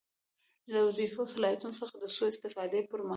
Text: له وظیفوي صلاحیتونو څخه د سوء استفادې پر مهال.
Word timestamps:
له 0.71 0.79
وظیفوي 0.87 1.25
صلاحیتونو 1.33 1.79
څخه 1.81 1.95
د 2.03 2.05
سوء 2.15 2.29
استفادې 2.31 2.81
پر 2.89 2.99
مهال. 3.03 3.09